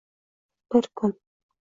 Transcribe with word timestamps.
Bir 0.73 0.87
kun 0.95 1.19